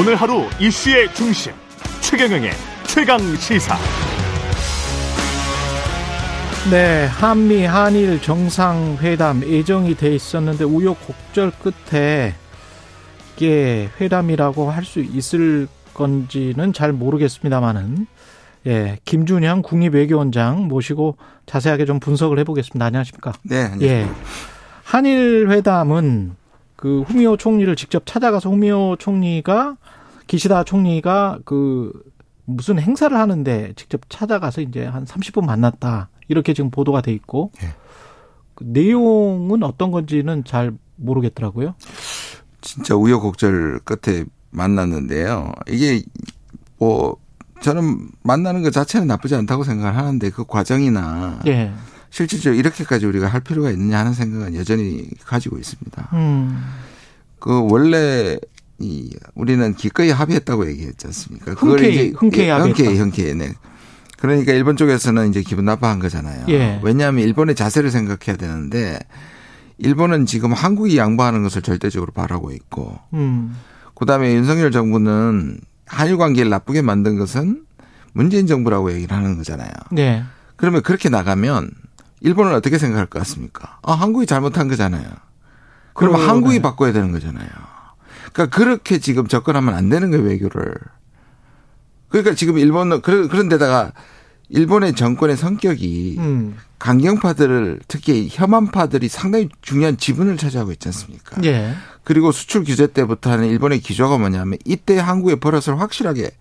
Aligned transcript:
오늘 0.00 0.16
하루 0.16 0.44
이슈의 0.58 1.12
중심 1.12 1.52
최경영의 2.00 2.52
최강 2.86 3.18
시사. 3.36 3.76
네, 6.70 7.04
한미 7.04 7.66
한일 7.66 8.22
정상회담 8.22 9.42
예정이 9.42 9.96
돼 9.96 10.14
있었는데 10.14 10.64
우여곡절 10.64 11.52
끝에 11.62 12.34
이게 13.36 13.90
회담이라고 14.00 14.70
할 14.70 14.86
수 14.86 15.00
있을 15.00 15.68
건지는 15.92 16.72
잘 16.72 16.94
모르겠습니다만은 16.94 18.06
예, 18.68 18.96
김준영 19.04 19.60
국립외교원장 19.60 20.66
모시고 20.66 21.18
자세하게 21.44 21.84
좀 21.84 22.00
분석을 22.00 22.38
해보겠습니다. 22.38 22.86
안녕하십니까? 22.86 23.34
네. 23.42 23.70
예. 23.82 24.08
한일 24.82 25.50
회담은 25.50 26.36
그 26.80 27.02
후미오 27.02 27.36
총리를 27.36 27.76
직접 27.76 28.06
찾아가서 28.06 28.48
후미오 28.48 28.96
총리가 28.96 29.76
기시다 30.26 30.64
총리가 30.64 31.40
그 31.44 31.92
무슨 32.46 32.80
행사를 32.80 33.14
하는데 33.14 33.74
직접 33.76 34.00
찾아가서 34.08 34.62
이제 34.62 34.86
한 34.86 35.04
30분 35.04 35.44
만났다. 35.44 36.08
이렇게 36.28 36.54
지금 36.54 36.70
보도가 36.70 37.02
돼 37.02 37.12
있고 37.12 37.52
예. 37.62 37.66
그 38.54 38.64
내용은 38.66 39.62
어떤 39.62 39.90
건지는 39.90 40.42
잘 40.44 40.72
모르겠더라고요. 40.96 41.74
진짜 42.62 42.96
우여곡절 42.96 43.80
끝에 43.80 44.24
만났는데요. 44.48 45.52
이게 45.68 46.02
뭐 46.78 47.18
저는 47.60 48.08
만나는 48.22 48.62
것 48.62 48.72
자체는 48.72 49.06
나쁘지 49.06 49.34
않다고 49.34 49.64
생각을 49.64 49.98
하는데 49.98 50.30
그 50.30 50.46
과정이나 50.46 51.40
예. 51.46 51.72
실질적으로 52.10 52.58
이렇게까지 52.58 53.06
우리가 53.06 53.28
할 53.28 53.40
필요가 53.40 53.70
있느냐 53.70 53.98
하는 53.98 54.12
생각은 54.12 54.54
여전히 54.56 55.08
가지고 55.24 55.58
있습니다. 55.58 56.08
음. 56.12 56.62
그 57.38 57.66
원래 57.70 58.38
이 58.78 59.14
우리는 59.34 59.74
기꺼이 59.74 60.10
합의했다고 60.10 60.68
얘기했지 60.68 61.06
않습니까? 61.06 61.52
흔쾌히, 61.52 62.12
흔쾌히 62.16 62.46
예, 62.46 62.50
합의했다. 62.50 62.82
흔쾌히 62.82 62.98
흔쾌히 62.98 63.34
네. 63.34 63.52
그러니까 64.18 64.52
일본 64.52 64.76
쪽에서는 64.76 65.30
이제 65.30 65.42
기분 65.42 65.64
나빠한 65.64 65.98
거잖아요. 65.98 66.44
예. 66.48 66.80
왜냐하면 66.82 67.24
일본의 67.24 67.54
자세를 67.54 67.90
생각해야 67.90 68.36
되는데 68.36 68.98
일본은 69.78 70.26
지금 70.26 70.52
한국이 70.52 70.98
양보하는 70.98 71.42
것을 71.42 71.62
절대적으로 71.62 72.12
바라고 72.12 72.52
있고 72.52 72.98
음. 73.14 73.56
그다음에 73.94 74.34
윤석열 74.34 74.70
정부는 74.70 75.58
한일 75.86 76.16
관계를 76.18 76.50
나쁘게 76.50 76.82
만든 76.82 77.18
것은 77.18 77.62
문재인 78.12 78.46
정부라고 78.46 78.92
얘기를 78.92 79.16
하는 79.16 79.36
거잖아요. 79.36 79.70
네. 79.92 80.22
그러면 80.56 80.82
그렇게 80.82 81.08
나가면 81.08 81.70
일본은 82.20 82.54
어떻게 82.54 82.78
생각할 82.78 83.06
것 83.06 83.18
같습니까? 83.20 83.78
아, 83.82 83.92
한국이 83.92 84.26
잘못한 84.26 84.68
거잖아요. 84.68 85.04
그러면. 85.94 86.28
한국이 86.28 86.60
바꿔야 86.60 86.92
되는 86.92 87.12
거잖아요. 87.12 87.48
그러니까 88.32 88.56
그렇게 88.56 88.98
지금 88.98 89.26
접근하면 89.26 89.74
안 89.74 89.88
되는 89.88 90.10
거예요, 90.10 90.24
외교를. 90.24 90.74
그러니까 92.08 92.34
지금 92.34 92.58
일본은 92.58 93.02
그런 93.02 93.28
그런 93.28 93.48
데다가 93.48 93.92
일본의 94.48 94.94
정권의 94.94 95.36
성격이 95.36 96.16
음. 96.18 96.56
강경파들을 96.78 97.80
특히 97.86 98.28
혐한파들이 98.30 99.08
상당히 99.08 99.48
중요한 99.62 99.96
지분을 99.96 100.36
차지하고 100.36 100.72
있지 100.72 100.88
않습니까? 100.88 101.40
예. 101.44 101.74
그리고 102.02 102.32
수출 102.32 102.64
규제 102.64 102.86
때부터 102.88 103.30
하는 103.30 103.46
일본의 103.46 103.80
기조가 103.80 104.18
뭐냐면 104.18 104.58
이때 104.64 104.98
한국의 104.98 105.38
버릇을 105.38 105.80
확실하게 105.80 106.32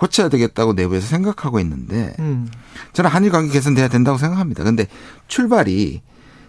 고쳐야 0.00 0.30
되겠다고 0.30 0.72
내부에서 0.72 1.06
생각하고 1.06 1.60
있는데 1.60 2.14
음. 2.20 2.48
저는 2.94 3.10
한일 3.10 3.30
관계 3.30 3.52
개선돼야 3.52 3.88
된다고 3.88 4.16
생각합니다. 4.16 4.64
근데 4.64 4.86
출발이 5.28 6.00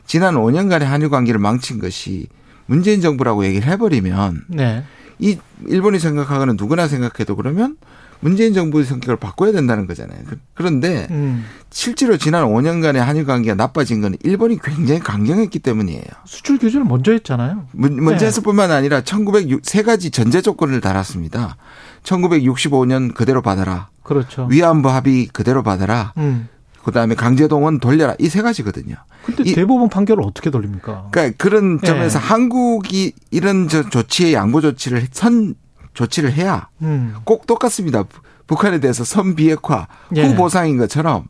지난 0.08 0.36
5년간의 0.36 0.84
한일 0.86 1.10
관계를 1.10 1.38
망친 1.40 1.80
것이 1.80 2.28
문재인 2.66 3.02
정부라고 3.02 3.44
얘기를 3.46 3.68
해버리면 3.68 4.46
네. 4.48 4.84
이 5.20 5.38
일본이 5.68 6.00
생각하거나 6.00 6.54
누구나 6.54 6.88
생각해도 6.88 7.36
그러면 7.36 7.76
문재인 8.22 8.54
정부의 8.54 8.86
성격을 8.86 9.18
바꿔야 9.18 9.52
된다는 9.52 9.86
거잖아요. 9.86 10.20
그- 10.28 10.38
그런데 10.54 11.08
음. 11.12 11.44
실제로 11.72 12.18
지난 12.18 12.46
5년간의 12.46 12.98
한일 13.00 13.26
관계가 13.26 13.56
나빠진 13.56 14.00
건 14.00 14.16
일본이 14.24 14.60
굉장히 14.64 15.02
강경했기 15.02 15.60
때문이에요. 15.60 16.04
수출 16.26 16.58
규제를 16.58 16.86
먼저 16.86 17.12
했잖아요. 17.12 17.68
문- 17.74 18.02
문제에서뿐만 18.02 18.72
아니라 18.72 19.02
1906세 19.02 19.84
가지 19.84 20.10
전제 20.12 20.42
조건을 20.42 20.80
달았습니다. 20.82 21.58
1965년 22.04 23.14
그대로 23.14 23.42
받아라. 23.42 23.90
그렇죠. 24.04 24.48
위안부 24.50 24.90
합의 24.90 25.28
그대로 25.28 25.64
받아라. 25.64 26.14
음. 26.18 26.48
그다음에 26.84 27.14
강제동원 27.16 27.80
돌려라. 27.80 28.16
이 28.20 28.28
세 28.28 28.42
가지거든요. 28.42 28.96
근데 29.26 29.44
이- 29.46 29.54
대법원 29.54 29.90
판결을 29.90 30.24
어떻게 30.26 30.50
돌립니까? 30.50 31.10
그러니까 31.12 31.36
그런 31.38 31.80
예. 31.84 31.86
점에서 31.86 32.18
한국이 32.18 33.14
이런 33.30 33.68
저 33.68 33.88
조치의 33.88 34.34
양보 34.34 34.62
조치를 34.62 35.08
선 35.12 35.54
조치를 35.94 36.34
해야 36.34 36.70
음. 36.82 37.16
꼭 37.24 37.46
똑같습니다. 37.46 38.04
북한에 38.48 38.80
대해서 38.80 39.04
선 39.04 39.36
비핵화 39.36 39.88
예. 40.16 40.26
후 40.26 40.36
보상인 40.36 40.78
것처럼 40.78 41.26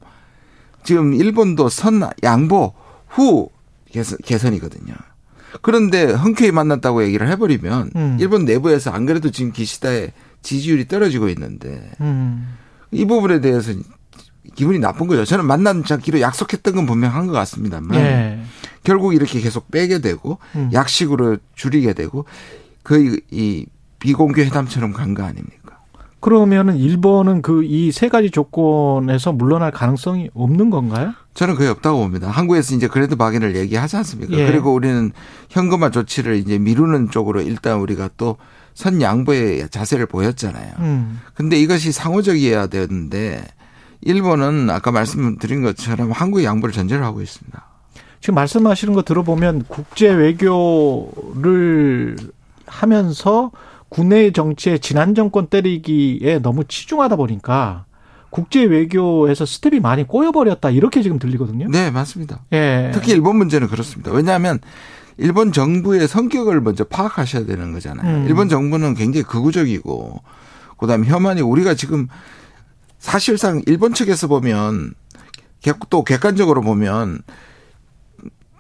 지금 0.84 1.14
일본도 1.14 1.68
선 1.70 2.02
양보 2.24 2.74
후 3.10 3.50
개선, 3.92 4.18
개선이거든요. 4.24 4.94
그런데 5.62 6.06
흔쾌히 6.06 6.52
만났다고 6.52 7.04
얘기를 7.04 7.28
해버리면 7.28 7.92
음. 7.98 8.18
일본 8.22 8.46
내부에서 8.46 8.92
안 8.92 9.06
그래도 9.06 9.32
지금 9.32 9.52
기시다의 9.52 10.14
지지율이 10.42 10.88
떨어지고 10.88 11.30
있는데 11.30 11.92
음. 12.02 12.56
이 12.92 13.06
부분에 13.06 13.42
대해서 13.42 13.72
기분이 14.56 14.80
나쁜 14.80 15.08
거죠. 15.08 15.24
저는 15.24 15.46
만나기로 15.46 16.20
약속했던 16.20 16.76
건 16.76 16.86
분명한 16.86 17.28
것 17.28 17.34
같습니다만 17.34 17.96
예. 18.00 18.40
결국 18.84 19.14
이렇게 19.14 19.40
계속 19.40 19.70
빼게 19.72 20.00
되고 20.00 20.40
음. 20.56 20.70
약식으로 20.74 21.38
줄이게 21.56 21.94
되고 21.94 22.26
거의 22.84 23.22
이 23.32 23.66
비공개 24.00 24.44
회담처럼 24.46 24.94
간 24.94 25.14
거 25.14 25.24
아닙니까? 25.24 25.80
그러면은 26.20 26.76
일본은 26.78 27.42
그 27.42 27.64
이 27.64 27.92
세 27.92 28.10
가지 28.10 28.30
조건에서 28.30 29.32
물러날 29.32 29.72
가능성이 29.72 30.30
없는 30.34 30.70
건가요? 30.70 31.14
저는 31.34 31.56
거의 31.56 31.70
없다고 31.70 32.00
봅니다. 32.00 32.30
한국에서 32.30 32.76
이제 32.76 32.88
그래도 32.88 33.16
박인을 33.16 33.56
얘기하지 33.56 33.98
않습니까? 33.98 34.34
예. 34.38 34.46
그리고 34.48 34.74
우리는 34.74 35.12
현금화 35.50 35.92
조치를 35.92 36.36
이제 36.36 36.58
미루는 36.60 37.10
쪽으로 37.12 37.42
일단 37.42 37.80
우리가 37.80 38.10
또 38.18 38.38
선 38.74 39.02
양보의 39.02 39.70
자세를 39.70 40.06
보였잖아요. 40.06 40.74
음. 40.80 41.20
근데 41.34 41.60
이것이 41.60 41.92
상호적이어야 41.92 42.68
되는데 42.68 43.44
일본은 44.02 44.70
아까 44.70 44.92
말씀드린 44.92 45.62
것처럼 45.62 46.12
한국의 46.12 46.46
양보를 46.46 46.74
전제로 46.74 47.06
하고 47.06 47.22
있습니다. 47.22 47.64
지금 48.20 48.36
말씀하시는 48.36 48.94
거 48.94 49.02
들어보면 49.02 49.66
국제 49.68 50.10
외교를 50.10 52.16
하면서 52.66 53.52
국내 53.90 54.32
정치에 54.32 54.78
지난 54.78 55.16
정권 55.16 55.48
때리기에 55.48 56.40
너무 56.40 56.64
치중하다 56.64 57.18
보니까 57.18 57.86
국제 58.30 58.64
외교에서 58.64 59.46
스텝이 59.46 59.82
많이 59.82 60.08
꼬여버렸다 60.08 60.70
이렇게 60.70 61.02
지금 61.02 61.20
들리거든요. 61.20 61.68
네, 61.70 61.92
맞습니다. 61.92 62.40
예. 62.54 62.92
특히 62.94 63.12
일본 63.12 63.36
문제는 63.36 63.68
그렇습니다. 63.68 64.12
왜냐하면 64.12 64.60
일본 65.18 65.52
정부의 65.52 66.08
성격을 66.08 66.62
먼저 66.62 66.84
파악하셔야 66.84 67.46
되는 67.46 67.72
거잖아요. 67.74 68.18
음. 68.24 68.26
일본 68.28 68.50
정부는 68.50 68.96
굉장히 68.96 69.24
극우적이고 69.24 70.22
그다음에 70.78 71.08
혐한이 71.08 71.42
우리가 71.42 71.74
지금 71.76 72.08
사실상 73.00 73.62
일본 73.66 73.94
측에서 73.94 74.28
보면 74.28 74.94
객- 75.62 75.90
또 75.90 76.04
객관적으로 76.04 76.62
보면 76.62 77.22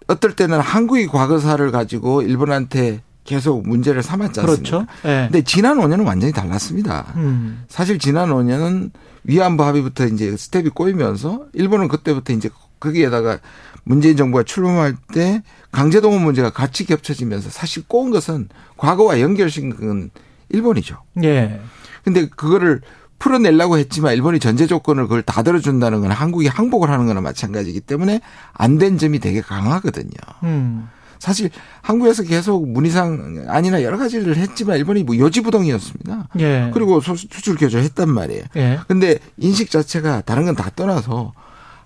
어떨 0.07 0.35
때는 0.35 0.59
한국의 0.59 1.07
과거사를 1.07 1.71
가지고 1.71 2.21
일본한테 2.21 3.01
계속 3.23 3.67
문제를 3.67 4.03
삼았지 4.03 4.39
않습니까? 4.41 4.69
그렇죠. 4.69 4.87
예. 5.05 5.27
근데 5.31 5.41
지난 5.43 5.77
5년은 5.77 6.05
완전히 6.05 6.33
달랐습니다. 6.33 7.13
음. 7.15 7.63
사실 7.69 7.97
지난 7.99 8.29
5년은 8.29 8.91
위안부 9.23 9.63
합의부터 9.63 10.07
이제 10.07 10.35
스텝이 10.35 10.69
꼬이면서 10.69 11.45
일본은 11.53 11.87
그때부터 11.87 12.33
이제 12.33 12.49
거기에다가 12.79 13.37
문재인 13.83 14.17
정부가 14.17 14.43
출범할 14.43 14.95
때 15.13 15.43
강제동원 15.71 16.23
문제가 16.23 16.49
같이 16.51 16.85
겹쳐지면서 16.85 17.49
사실 17.49 17.83
꼬은 17.87 18.11
것은 18.11 18.49
과거와 18.77 19.19
연결시킨 19.21 20.09
일본이죠. 20.49 20.97
예. 21.23 21.59
근데 22.03 22.27
그거를 22.27 22.81
풀어내려고 23.19 23.77
했지만 23.77 24.13
일본이 24.15 24.39
전제 24.39 24.65
조건을 24.67 25.03
그걸 25.03 25.21
다 25.21 25.43
들어준다는 25.43 26.01
건 26.01 26.11
한국이 26.11 26.47
항복을 26.47 26.89
하는 26.89 27.05
거나 27.05 27.21
마찬가지이기 27.21 27.81
때문에 27.81 28.19
안 28.53 28.77
된 28.79 28.97
점이 28.97 29.19
되게 29.19 29.41
강하거든요. 29.41 30.09
음. 30.43 30.89
사실 31.19 31.51
한국에서 31.83 32.23
계속 32.23 32.67
문희상 32.67 33.45
아니나 33.47 33.83
여러 33.83 33.99
가지를 33.99 34.37
했지만 34.37 34.77
일본이 34.77 35.03
뭐 35.03 35.15
요지부동이었습니다. 35.15 36.29
예. 36.39 36.71
그리고 36.73 36.99
수- 36.99 37.15
수출 37.15 37.55
교제를 37.57 37.83
했단 37.85 38.09
말이에요. 38.09 38.43
예. 38.55 38.79
근데 38.87 39.19
인식 39.37 39.69
자체가 39.69 40.21
다른 40.21 40.45
건 40.45 40.55
다 40.55 40.71
떠나서 40.75 41.31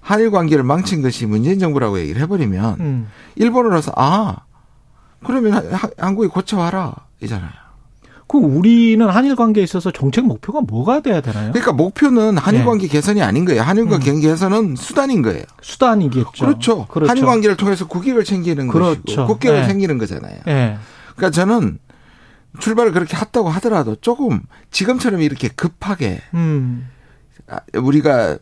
한일 0.06 0.30
관계를 0.30 0.64
망친 0.64 1.02
것이 1.02 1.26
문재인 1.26 1.58
정부라고 1.58 1.98
얘기를 2.00 2.22
해버리면 2.22 2.80
음. 2.80 3.08
일본으로서 3.36 3.92
아 3.96 4.38
그러면 5.26 5.54
하- 5.54 5.76
하- 5.78 5.90
한국이 5.98 6.28
고쳐와라 6.28 6.94
이잖아요. 7.22 7.50
그 8.28 8.38
우리는 8.38 9.08
한일 9.08 9.36
관계에 9.36 9.64
있어서 9.64 9.90
정책 9.92 10.26
목표가 10.26 10.62
뭐가 10.62 11.00
돼야 11.00 11.22
되나요? 11.22 11.52
그러니까 11.52 11.74
목표는 11.74 12.38
한일 12.38 12.60
네. 12.62 12.66
관계 12.66 12.88
개선이 12.88 13.24
아닌 13.24 13.46
거예요. 13.46 13.64
한일 13.64 13.88
관계 13.88 14.14
개선은 14.20 14.76
수단인 14.76 15.24
거예요. 15.24 15.44
수단이겠죠. 15.62 16.32
그렇죠. 16.46 16.86
그렇죠. 16.86 17.10
한일 17.10 17.26
관계를 17.26 17.56
통해서 17.58 17.88
국익을 17.88 18.24
챙기는 18.24 18.68
그렇죠. 18.68 19.02
것이고 19.04 19.26
국격을 19.28 19.62
네. 19.62 19.68
챙기는 19.68 19.98
거잖아요. 19.98 20.38
예. 20.48 20.78
그러니까 21.16 21.32
저는 21.32 21.80
출발을 22.60 22.92
그렇게 22.92 23.18
했다고 23.18 23.50
하더라도 23.50 23.96
조금 23.96 24.42
지금처럼 24.70 25.22
이렇게 25.22 25.48
급하게 25.48 26.22
음. 26.36 26.88
아, 27.48 27.60
우리가 27.76 28.38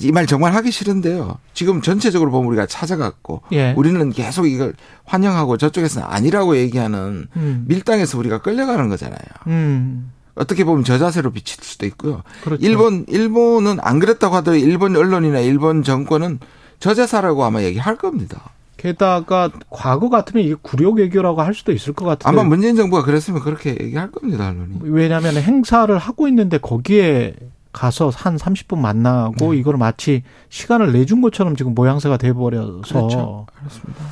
이 0.00 0.12
말 0.12 0.26
정말 0.26 0.54
하기 0.54 0.70
싫은데요. 0.70 1.38
지금 1.54 1.80
전체적으로 1.82 2.30
보면 2.30 2.48
우리가 2.48 2.66
찾아갔고 2.66 3.42
예. 3.52 3.72
우리는 3.76 4.10
계속 4.10 4.46
이걸 4.46 4.74
환영하고 5.04 5.56
저쪽에서는 5.56 6.06
아니라고 6.08 6.56
얘기하는 6.56 7.26
음. 7.36 7.64
밀당에서 7.66 8.18
우리가 8.18 8.42
끌려가는 8.42 8.88
거잖아요. 8.88 9.18
음. 9.48 10.12
어떻게 10.34 10.62
보면 10.64 10.84
저자세로 10.84 11.32
비칠 11.32 11.64
수도 11.64 11.84
있고요. 11.86 12.22
그렇죠. 12.44 12.64
일본 12.64 13.04
일본은 13.08 13.78
안 13.80 13.98
그랬다고 13.98 14.36
하더라도 14.36 14.64
일본 14.64 14.94
언론이나 14.94 15.40
일본 15.40 15.82
정권은 15.82 16.38
저자사라고 16.78 17.42
아마 17.44 17.62
얘기할 17.62 17.96
겁니다. 17.96 18.50
게다가 18.76 19.50
과거 19.70 20.08
같으면 20.08 20.44
이게 20.44 20.54
굴욕 20.62 20.98
외교라고 20.98 21.42
할 21.42 21.52
수도 21.54 21.72
있을 21.72 21.92
것 21.92 22.04
같은데. 22.04 22.28
아마 22.28 22.48
문재인 22.48 22.76
정부가 22.76 23.02
그랬으면 23.02 23.40
그렇게 23.40 23.70
얘기할 23.80 24.12
겁니다, 24.12 24.50
언론이. 24.50 24.78
왜냐하면 24.82 25.34
행사를 25.38 25.98
하고 25.98 26.28
있는데 26.28 26.58
거기에 26.58 27.34
가서 27.72 28.10
한 28.14 28.36
30분 28.36 28.78
만나고 28.78 29.52
네. 29.52 29.58
이걸 29.58 29.76
마치 29.76 30.22
시간을 30.48 30.92
내준 30.92 31.20
것처럼 31.20 31.56
지금 31.56 31.74
모양새가 31.74 32.16
돼버려서 32.16 32.80
그렇죠. 32.82 33.46
그렇습니다. 33.58 34.04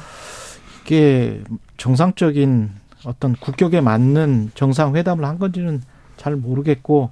이게 0.84 1.42
정상적인 1.76 2.70
어떤 3.04 3.34
국격에 3.36 3.80
맞는 3.80 4.52
정상 4.54 4.94
회담을 4.94 5.24
한 5.24 5.38
건지는 5.38 5.82
잘 6.16 6.36
모르겠고 6.36 7.10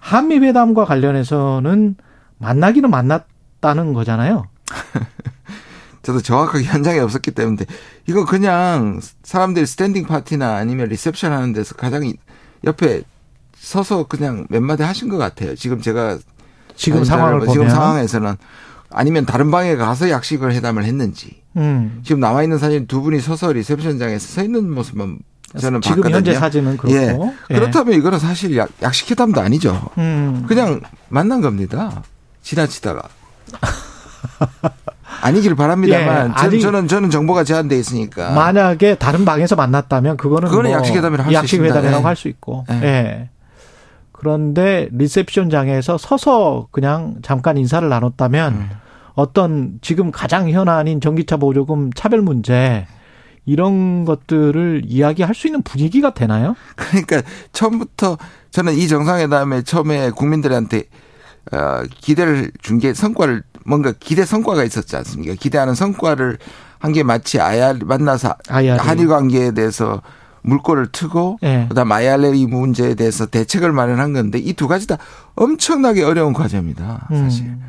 한미 0.00 0.38
회담과 0.38 0.84
관련해서는 0.84 1.96
만나기는 2.38 2.90
만났다는 2.90 3.92
거잖아요. 3.92 4.44
저도 6.02 6.20
정확하게 6.20 6.64
현장에 6.64 7.00
없었기 7.00 7.32
때문에 7.32 7.64
이거 8.06 8.24
그냥 8.24 9.00
사람들이 9.24 9.66
standing 9.66 10.06
파티나 10.06 10.54
아니면 10.54 10.88
리셉션 10.88 11.32
하는 11.32 11.52
데서 11.52 11.74
가장 11.74 12.12
옆에 12.64 13.02
서서 13.66 14.04
그냥 14.04 14.46
몇 14.48 14.62
마디 14.62 14.84
하신 14.84 15.08
것 15.08 15.18
같아요. 15.18 15.56
지금 15.56 15.80
제가 15.80 16.18
지금 16.76 17.02
상황을 17.02 17.40
보면 17.40 17.52
지금 17.52 17.68
상황에서는 17.68 18.36
아니면 18.90 19.26
다른 19.26 19.50
방에 19.50 19.74
가서 19.74 20.08
약식을 20.08 20.52
회담을 20.54 20.84
했는지 20.84 21.42
음. 21.56 22.00
지금 22.04 22.20
남아 22.20 22.44
있는 22.44 22.58
사진 22.58 22.86
두 22.86 23.02
분이 23.02 23.18
서서 23.18 23.52
리셉션장에서 23.52 24.24
서 24.24 24.44
있는 24.44 24.70
모습만 24.72 25.18
저는 25.58 25.80
지금 25.80 25.96
봤거든요. 25.96 26.16
현재 26.16 26.34
사진은 26.34 26.76
그렇고 26.76 26.96
예. 26.96 27.18
그렇다면 27.56 27.94
이거는 27.98 28.20
사실 28.20 28.56
약, 28.56 28.68
약식 28.82 29.10
회담도 29.10 29.40
아니죠. 29.40 29.90
음. 29.98 30.44
그냥 30.46 30.80
만난 31.08 31.40
겁니다. 31.40 32.04
지나치다가. 32.42 33.02
아니기를 35.22 35.56
바랍니다만 35.56 36.28
예, 36.28 36.32
아니- 36.34 36.60
저는, 36.60 36.86
저는 36.86 37.10
정보가 37.10 37.42
제한돼 37.42 37.76
있으니까 37.78 38.30
만약에 38.30 38.94
다른 38.96 39.24
방에서 39.24 39.56
만났다면 39.56 40.16
그거는 40.18 40.48
그거는 40.50 40.70
뭐 40.70 40.78
약식회담이라고 40.78 41.30
할 41.32 41.34
수 41.40 41.44
있습니다. 41.46 41.66
약식회담이라고 41.74 42.00
예. 42.02 42.06
할수 42.06 42.28
있고. 42.28 42.64
예. 42.70 43.28
예. 44.16 44.20
그런데 44.20 44.88
리셉션장에서 44.92 45.98
서서 45.98 46.68
그냥 46.70 47.16
잠깐 47.22 47.56
인사를 47.56 47.86
나눴다면 47.88 48.52
음. 48.54 48.70
어떤 49.14 49.78
지금 49.82 50.10
가장 50.10 50.50
현안인 50.50 51.00
전기차 51.00 51.36
보조금 51.38 51.90
차별 51.92 52.20
문제 52.22 52.86
이런 53.44 54.04
것들을 54.04 54.82
이야기할 54.86 55.34
수 55.34 55.46
있는 55.46 55.62
분위기가 55.62 56.12
되나요? 56.12 56.56
그러니까 56.76 57.22
처음부터 57.52 58.18
저는 58.50 58.74
이 58.74 58.88
정상회담에 58.88 59.62
처음에 59.62 60.10
국민들한테 60.10 60.84
어, 61.52 61.82
기대를 62.00 62.50
준 62.60 62.78
게 62.80 62.92
성과를 62.92 63.42
뭔가 63.64 63.92
기대 63.98 64.24
성과가 64.24 64.64
있었지 64.64 64.96
않습니까? 64.96 65.34
기대하는 65.38 65.74
성과를 65.74 66.38
한 66.78 66.92
게 66.92 67.02
마치 67.02 67.40
아야 67.40 67.72
만나서 67.72 68.34
IRA. 68.48 68.78
한일 68.78 69.08
관계에 69.08 69.52
대해서 69.52 70.02
물꼬를 70.46 70.88
트고 70.92 71.38
예. 71.42 71.66
그다음 71.68 71.92
IRA 71.92 72.46
문제에 72.46 72.94
대해서 72.94 73.26
대책을 73.26 73.72
마련한 73.72 74.12
건데 74.12 74.38
이 74.38 74.52
두 74.54 74.68
가지 74.68 74.86
다 74.86 74.96
엄청나게 75.34 76.02
어려운 76.04 76.32
과제입니다. 76.32 77.08
사실. 77.10 77.44
음. 77.46 77.62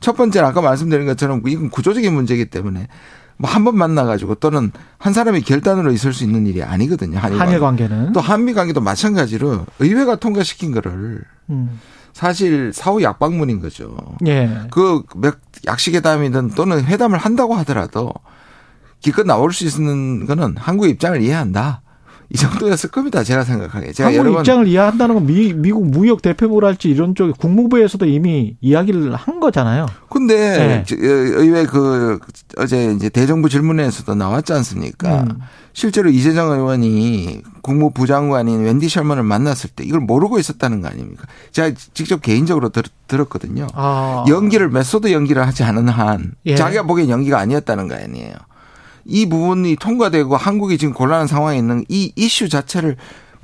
첫 0.00 0.16
번째는 0.16 0.46
아까 0.48 0.60
말씀드린 0.60 1.06
것처럼 1.06 1.40
이건 1.46 1.70
구조적인 1.70 2.12
문제이기 2.12 2.46
때문에 2.46 2.88
뭐 3.36 3.50
한 3.50 3.64
번 3.64 3.76
만나가지고 3.78 4.34
또는 4.36 4.70
한 4.98 5.12
사람이 5.12 5.40
결단으로 5.42 5.90
있을 5.92 6.12
수 6.12 6.22
있는 6.24 6.46
일이 6.46 6.62
아니거든요. 6.62 7.18
한일, 7.18 7.40
한일 7.40 7.58
관계. 7.60 7.86
관계는 7.88 8.12
또 8.12 8.20
한미 8.20 8.52
관계도 8.52 8.80
마찬가지로 8.80 9.64
의회가 9.78 10.16
통과시킨 10.16 10.72
거를 10.72 11.22
음. 11.50 11.80
사실 12.12 12.72
사후 12.72 13.02
약방문인 13.02 13.60
거죠. 13.60 13.96
예. 14.26 14.60
그몇 14.70 15.38
약식회담이든 15.66 16.50
또는 16.50 16.84
회담을 16.84 17.18
한다고 17.18 17.54
하더라도 17.56 18.12
기껏 19.00 19.26
나올 19.26 19.52
수 19.52 19.64
있는 19.64 20.26
거는 20.26 20.54
한국 20.56 20.88
입장을 20.88 21.20
이해한다. 21.20 21.82
이 22.30 22.36
정도였을 22.36 22.90
겁니다. 22.90 23.22
제가 23.22 23.44
생각하기에. 23.44 23.92
제가 23.92 24.08
한국 24.08 24.18
여러 24.18 24.32
번 24.32 24.40
입장을 24.40 24.66
이해한다는 24.66 25.14
건 25.14 25.26
미, 25.26 25.52
미국 25.52 25.86
무역 25.86 26.22
대표부랄지 26.22 26.88
이런 26.88 27.14
쪽에 27.14 27.32
국무부에서도 27.38 28.06
이미 28.06 28.56
이야기를 28.60 29.14
한 29.14 29.40
거잖아요. 29.40 29.86
근데 30.08 30.84
네. 30.86 30.96
의회 30.98 31.66
그 31.66 32.18
어제 32.56 32.92
이제 32.92 33.08
대정부 33.08 33.48
질문에서도 33.48 34.14
나왔지 34.14 34.52
않습니까? 34.52 35.22
음. 35.22 35.38
실제로 35.72 36.08
이재정 36.08 36.52
의원이 36.52 37.42
국무부 37.60 38.06
장관인 38.06 38.64
웬디 38.64 38.88
셜먼을 38.88 39.24
만났을 39.24 39.70
때 39.70 39.84
이걸 39.84 40.00
모르고 40.00 40.38
있었다는 40.38 40.80
거 40.80 40.88
아닙니까? 40.88 41.26
제가 41.50 41.76
직접 41.94 42.22
개인적으로 42.22 42.68
들, 42.68 42.84
들었거든요. 43.08 43.66
아. 43.74 44.24
연기를 44.28 44.70
method 44.70 45.12
연기를 45.12 45.44
하지 45.46 45.64
않은 45.64 45.88
한 45.88 46.32
예. 46.46 46.54
자기가 46.54 46.84
보기엔 46.84 47.10
연기가 47.10 47.38
아니었다는 47.40 47.88
거 47.88 47.96
아니에요. 47.96 48.34
이 49.06 49.28
부분이 49.28 49.76
통과되고 49.76 50.36
한국이 50.36 50.78
지금 50.78 50.94
곤란한 50.94 51.26
상황에 51.26 51.58
있는 51.58 51.84
이 51.88 52.12
이슈 52.16 52.48
자체를 52.48 52.96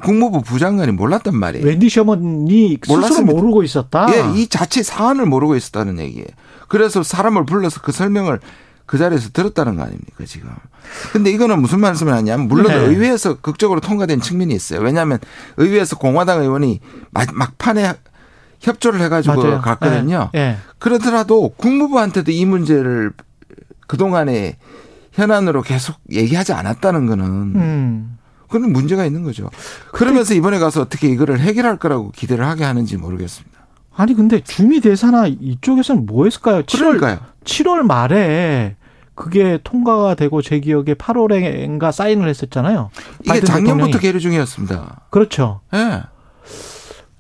국무부 0.03 0.41
부장관이 0.41 0.93
몰랐단 0.93 1.37
말이에요. 1.37 1.67
웬디 1.67 1.91
셔먼이 1.91 2.79
스스로. 2.83 3.23
모르고 3.25 3.63
있었다. 3.63 4.07
예, 4.15 4.39
이 4.41 4.47
자체 4.49 4.83
사안을 4.83 5.27
모르고 5.27 5.57
있었다는 5.57 5.99
얘기예요. 5.99 6.27
그래서 6.69 7.03
사람을 7.03 7.45
불러서 7.45 7.81
그 7.83 7.93
설명을 7.93 8.41
그 8.87 8.97
자리에서 8.99 9.29
들었다는 9.33 9.77
거 9.77 9.83
아닙니까, 9.83 10.25
지금. 10.27 10.49
근데 11.13 11.31
이거는 11.31 11.61
무슨 11.61 11.81
말씀을 11.81 12.13
하냐면, 12.15 12.49
물론 12.49 12.69
네. 12.73 12.75
의회에서 12.77 13.37
극적으로 13.41 13.81
통과된 13.81 14.21
측면이 14.21 14.53
있어요. 14.55 14.81
왜냐하면 14.81 15.19
의회에서 15.59 15.97
공화당 15.97 16.41
의원이 16.43 16.81
막- 17.11 17.33
막판에 17.35 17.93
협조를 18.61 19.01
해가지고 19.03 19.43
맞아요. 19.43 19.61
갔거든요. 19.61 20.31
예. 20.35 20.39
예. 20.41 20.57
그러더라도 20.79 21.51
국무부한테도 21.57 22.33
이 22.33 22.45
문제를 22.47 23.13
그 23.87 23.97
동안에 23.97 24.57
현안으로 25.13 25.63
계속 25.63 25.97
얘기하지 26.11 26.53
않았다는 26.53 27.07
거는 27.07 27.25
음. 27.25 28.19
그런 28.49 28.73
문제가 28.73 29.05
있는 29.05 29.23
거죠. 29.23 29.49
그러면서 29.93 30.35
이번에 30.35 30.59
가서 30.59 30.83
어떻게 30.83 31.09
이거를 31.09 31.39
해결할 31.41 31.77
거라고 31.79 32.11
기대를 32.11 32.45
하게 32.45 32.65
하는지 32.65 32.97
모르겠습니다. 32.97 33.59
아니 33.95 34.15
근데 34.15 34.41
중미 34.41 34.81
대사나 34.81 35.27
이쪽에서는 35.27 36.07
뭐 36.07 36.25
했을까요? 36.25 36.63
7월 36.63 36.79
그러니까요. 36.79 37.19
7월 37.45 37.83
말에 37.83 38.77
그게 39.15 39.59
통과가 39.63 40.15
되고 40.15 40.41
제 40.41 40.61
기억에 40.61 40.95
8월엔가 40.95 41.93
사인을 41.93 42.29
했었잖아요. 42.29 42.91
이게 43.25 43.41
작년부터. 43.41 43.99
계류 43.99 44.19
중이었습니다. 44.19 45.03
그렇죠. 45.11 45.61
예. 45.75 46.03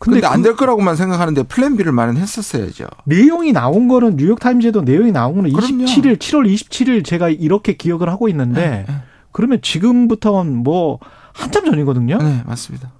근데, 0.01 0.21
근데 0.21 0.27
안그될 0.27 0.57
거라고만 0.57 0.97
생각하는데 0.97 1.43
플랜 1.43 1.77
B를 1.77 1.93
마련했었어야죠. 1.93 2.87
내용이 3.05 3.53
나온 3.53 3.87
거는 3.87 4.17
뉴욕 4.17 4.41
타임즈에도 4.41 4.81
내용이 4.81 5.13
나온 5.13 5.35
거는 5.35 5.53
그럼요. 5.53 5.85
27일 5.85 6.17
7월 6.17 6.53
27일 6.53 7.05
제가 7.05 7.29
이렇게 7.29 7.75
기억을 7.75 8.09
하고 8.09 8.29
있는데 8.31 8.87
네, 8.89 8.95
그러면 9.31 9.61
지금부터는 9.61 10.57
뭐 10.57 10.99
한참 11.35 11.67
전이거든요. 11.67 12.17
네, 12.17 12.43
맞습니다. 12.47 12.91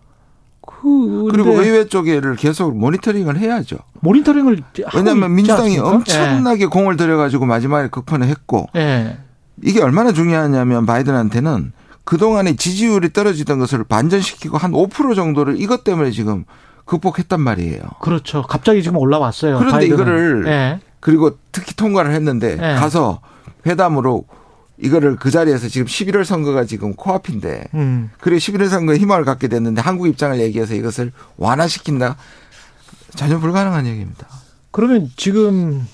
그 0.61 1.29
그리고 1.31 1.53
의회 1.53 1.87
쪽에를 1.87 2.37
계속 2.37 2.77
모니터링을 2.77 3.39
해야죠. 3.39 3.79
모니터링을 4.01 4.63
왜냐하면 4.95 5.35
민주당이 5.35 5.79
않습니까? 5.79 5.89
엄청나게 5.89 6.67
공을 6.67 6.99
들여가지고 6.99 7.47
마지막에 7.47 7.89
극판을 7.89 8.27
했고 8.29 8.69
예. 8.77 8.81
예. 8.81 9.19
이게 9.63 9.83
얼마나 9.83 10.13
중요하냐면 10.13 10.85
바이든한테는 10.85 11.73
그동안에 12.05 12.57
지지율이 12.57 13.15
떨어지던 13.15 13.59
것을 13.59 13.85
반전시키고 13.85 14.59
한 14.59 14.73
5% 14.73 15.15
정도를 15.15 15.61
이것 15.61 15.83
때문에 15.85 16.11
지금 16.11 16.45
극복했단 16.91 17.41
말이에요. 17.41 17.83
그렇죠. 18.01 18.43
갑자기 18.43 18.83
지금 18.83 18.99
올라왔어요. 18.99 19.59
그런데 19.59 19.73
바이든은. 19.73 19.95
이거를 19.95 20.45
예. 20.49 20.81
그리고 20.99 21.39
특히 21.53 21.77
통과를 21.77 22.11
했는데 22.13 22.57
네. 22.57 22.75
가서 22.75 23.21
회담으로 23.65 24.25
이거를 24.77 25.15
그 25.15 25.31
자리에서 25.31 25.69
지금 25.69 25.87
11월 25.87 26.25
선거가 26.25 26.65
지금 26.65 26.95
코앞인데 26.95 27.67
음. 27.75 28.11
그리고 28.19 28.39
11월 28.39 28.69
선거에 28.69 28.97
희망을 28.97 29.25
갖게 29.25 29.47
됐는데 29.47 29.81
한국 29.81 30.09
입장을 30.09 30.41
얘기해서 30.41 30.75
이것을 30.75 31.13
완화시킨다? 31.37 32.17
전혀 33.15 33.39
불가능한 33.39 33.87
얘기입니다. 33.87 34.27
그러면 34.73 35.11
지금 35.17 35.87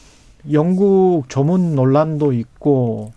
영국 0.50 1.24
조문 1.28 1.74
논란도 1.74 2.32
있고 2.32 3.12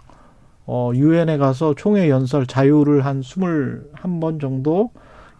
어 0.65 0.91
유엔에 0.93 1.37
가서 1.37 1.75
총회 1.77 2.09
연설 2.09 2.45
자유를 2.45 3.05
한 3.05 3.21
21번 3.21 4.41
정도 4.41 4.91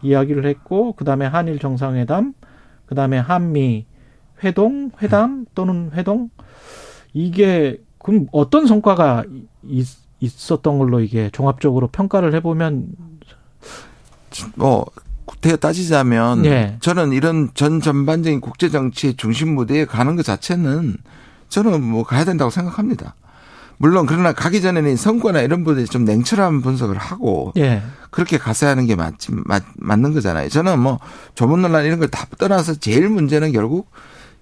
이야기를 0.01 0.45
했고 0.45 0.93
그다음에 0.93 1.25
한일 1.25 1.59
정상회담 1.59 2.33
그다음에 2.85 3.17
한미 3.17 3.85
회동 4.43 4.91
회담 5.01 5.45
또는 5.53 5.91
회동 5.93 6.29
이게 7.13 7.81
그럼 7.97 8.27
어떤 8.31 8.65
성과가 8.65 9.25
있, 9.63 9.87
있었던 10.19 10.77
걸로 10.77 11.01
이게 11.01 11.29
종합적으로 11.31 11.87
평가를 11.87 12.33
해보면 12.35 12.87
뭐 14.55 14.85
구태여 15.25 15.57
따지자면 15.57 16.45
예. 16.45 16.77
저는 16.79 17.11
이런 17.11 17.49
전 17.53 17.81
전반적인 17.81 18.41
국제 18.41 18.69
정치의 18.69 19.15
중심 19.15 19.53
무대에 19.53 19.85
가는 19.85 20.15
것 20.15 20.25
자체는 20.25 20.97
저는 21.49 21.83
뭐 21.83 22.03
가야 22.03 22.25
된다고 22.25 22.49
생각합니다. 22.49 23.15
물론 23.81 24.05
그러나 24.05 24.33
가기 24.33 24.61
전에는 24.61 24.97
성과나 24.97 25.41
이런 25.41 25.63
부분에 25.63 25.85
좀 25.85 26.03
냉철한 26.03 26.61
분석을 26.61 26.97
하고 26.97 27.53
예. 27.57 27.81
그렇게 28.11 28.37
가서야 28.37 28.71
하는 28.71 28.85
게 28.85 28.95
맞지 28.95 29.29
맞, 29.45 29.63
맞는 29.77 30.13
거잖아요. 30.13 30.49
저는 30.49 30.79
뭐 30.79 30.99
조문 31.33 31.61
논란 31.61 31.85
이런 31.85 31.97
걸 31.97 32.09
다 32.09 32.25
떠나서 32.37 32.75
제일 32.75 33.07
문제는 33.09 33.53
결국 33.53 33.89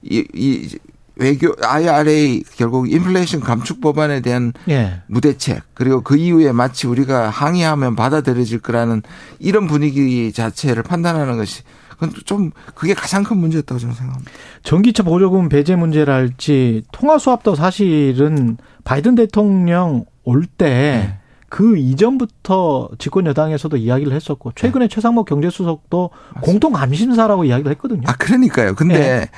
이, 0.02 0.26
이 0.34 0.76
외교 1.18 1.54
IRA 1.62 2.44
결국 2.56 2.92
인플레이션 2.92 3.40
감축 3.40 3.80
법안에 3.82 4.22
대한 4.22 4.54
예. 4.70 5.02
무대책 5.08 5.62
그리고 5.76 6.02
그 6.02 6.18
이후에 6.18 6.52
마치 6.52 6.88
우리가 6.88 7.30
항의하면 7.30 7.96
받아들여질 7.96 8.60
거라는 8.60 9.02
이런 9.40 9.68
분위기 9.68 10.32
자체를 10.34 10.82
판단하는 10.84 11.38
것이 11.38 11.62
그건 11.98 12.14
좀 12.26 12.52
그게 12.76 12.94
가장 12.94 13.24
큰 13.24 13.38
문제였다고 13.38 13.80
저는 13.80 13.96
생각합니다. 13.96 14.32
전기차 14.64 15.04
보조금 15.04 15.50
배제 15.50 15.76
문제랄지 15.76 16.84
통화 16.92 17.18
수합도 17.18 17.56
사실은 17.56 18.58
바이든 18.84 19.16
대통령 19.16 20.06
올때그 20.24 21.78
이전부터 21.78 22.90
집권 23.00 23.26
여당에서도 23.26 23.76
이야기를 23.78 24.14
했었고 24.14 24.52
최근에 24.56 24.88
최상목 24.88 25.28
경제수석도 25.28 26.12
공동 26.42 26.74
감심사라고 26.74 27.46
이야기를 27.46 27.72
했거든요. 27.72 28.04
아 28.06 28.14
그러니까요. 28.14 28.76
근데 28.76 29.30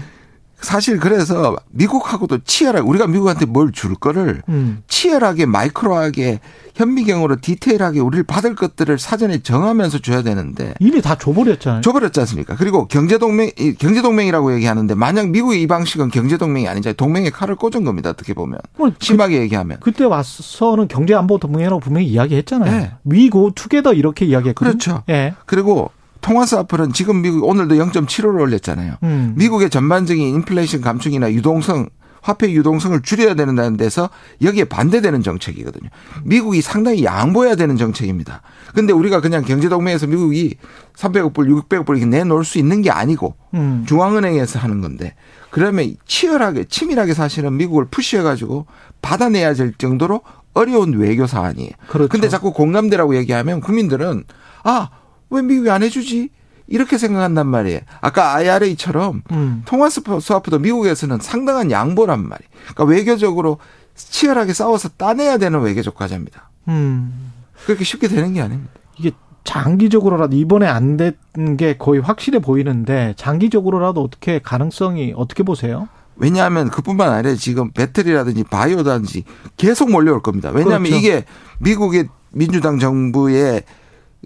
사실 0.61 0.99
그래서 0.99 1.55
미국하고도 1.71 2.39
치열하게 2.43 2.85
우리가 2.87 3.07
미국한테 3.07 3.45
뭘 3.45 3.71
줄 3.71 3.95
거를 3.95 4.41
음. 4.49 4.81
치열하게 4.87 5.45
마이크로하게 5.45 6.39
현미경으로 6.75 7.37
디테일하게 7.41 7.99
우리를 7.99 8.23
받을 8.23 8.55
것들을 8.55 8.97
사전에 8.99 9.41
정하면서 9.43 9.99
줘야 9.99 10.21
되는데 10.21 10.73
이미 10.79 11.01
다 11.01 11.15
줘버렸잖아요. 11.15 11.81
줘버렸지 11.81 12.19
않습니까? 12.21 12.55
그리고 12.55 12.87
경제동맹, 12.87 13.51
이 13.59 13.73
경제동맹이라고 13.73 14.53
얘기하는데 14.55 14.95
만약 14.95 15.29
미국의 15.29 15.61
이 15.61 15.67
방식은 15.67 16.09
경제동맹이 16.09 16.67
아니잖아요. 16.67 16.95
동맹의 16.95 17.31
칼을 17.31 17.55
꽂은 17.55 17.83
겁니다. 17.83 18.09
어떻게 18.09 18.33
보면. 18.33 18.59
뭐 18.77 18.91
심하게 18.99 19.39
얘기하면. 19.41 19.77
그때 19.81 20.03
와서는 20.05 20.87
경제안보 20.87 21.37
동맹이라고 21.37 21.79
분명히 21.79 22.07
이야기했잖아요. 22.07 22.71
네. 22.71 22.91
위고 23.05 23.51
투게더 23.53 23.93
이렇게 23.93 24.25
이야기했거든요. 24.25 24.71
그렇죠. 24.77 25.03
예. 25.09 25.35
그리고 25.45 25.91
통화수 26.21 26.57
앞은 26.59 26.93
지금 26.93 27.21
미국 27.21 27.43
오늘도 27.45 27.75
0.75를 27.75 28.41
올렸잖아요. 28.41 28.95
음. 29.03 29.33
미국의 29.37 29.69
전반적인 29.69 30.35
인플레이션 30.35 30.81
감축이나 30.81 31.31
유동성 31.31 31.89
화폐 32.21 32.51
유동성을 32.51 33.01
줄여야 33.01 33.33
되는 33.33 33.77
데서 33.77 34.09
여기에 34.41 34.65
반대되는 34.65 35.23
정책이거든요. 35.23 35.89
미국이 36.23 36.61
상당히 36.61 37.03
양보해야 37.03 37.55
되는 37.55 37.77
정책입니다. 37.77 38.41
근데 38.73 38.93
우리가 38.93 39.21
그냥 39.21 39.43
경제동맹에서 39.43 40.07
미국이 40.07 40.55
300억 40.95 41.33
불, 41.33 41.47
600억 41.47 41.85
불 41.85 41.97
이렇게 41.97 42.09
내놓을 42.09 42.43
수 42.43 42.57
있는 42.57 42.81
게 42.81 42.91
아니고 42.91 43.35
음. 43.53 43.85
중앙은행에서 43.87 44.59
하는 44.59 44.81
건데 44.81 45.15
그러면 45.49 45.95
치열하게 46.05 46.65
치밀하게 46.65 47.13
사실은 47.13 47.55
미국을 47.57 47.85
푸시해가지고 47.85 48.65
받아내야 49.01 49.53
될 49.53 49.73
정도로 49.73 50.21
어려운 50.53 50.93
외교 50.93 51.25
사안이에요. 51.25 51.71
그렇죠. 51.87 52.09
근데 52.09 52.27
자꾸 52.27 52.51
공감대라고 52.51 53.15
얘기하면 53.15 53.61
국민들은 53.61 54.25
아 54.63 54.89
왜 55.29 55.41
미국이 55.41 55.69
안 55.69 55.83
해주지 55.83 56.29
이렇게 56.67 56.97
생각한단 56.97 57.47
말이에요. 57.47 57.79
아까 58.01 58.35
IRA처럼 58.35 59.23
음. 59.31 59.63
통화 59.65 59.89
스와프도 59.89 60.59
미국에서는 60.59 61.19
상당한 61.21 61.71
양보란 61.71 62.19
말이에요. 62.27 62.49
그러니까 62.73 62.83
외교적으로 62.85 63.57
치열하게 63.95 64.53
싸워서 64.53 64.89
따내야 64.89 65.37
되는 65.37 65.59
외교적 65.61 65.95
과제입니다. 65.95 66.49
음. 66.67 67.31
그렇게 67.65 67.83
쉽게 67.83 68.07
되는 68.07 68.33
게 68.33 68.41
아닙니다. 68.41 68.71
이게 68.97 69.11
장기적으로라도 69.43 70.35
이번에 70.35 70.67
안 70.67 70.97
된 70.97 71.15
게 71.57 71.77
거의 71.77 72.01
확실해 72.01 72.39
보이는데 72.39 73.13
장기적으로라도 73.17 74.03
어떻게 74.03 74.39
가능성이 74.39 75.13
어떻게 75.15 75.41
보세요? 75.43 75.87
왜냐하면 76.17 76.69
그뿐만 76.69 77.09
아니라 77.13 77.33
지금 77.35 77.71
배터리라든지 77.71 78.43
바이오라든지 78.43 79.23
계속 79.55 79.89
몰려올 79.89 80.21
겁니다. 80.21 80.49
왜냐하면 80.53 80.83
그렇죠. 80.91 80.97
이게 80.97 81.23
미국의 81.59 82.09
민주당 82.31 82.77
정부의 82.77 83.63